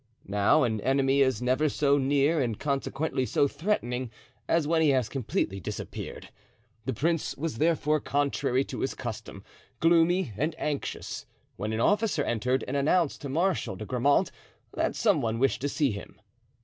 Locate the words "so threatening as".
3.23-4.67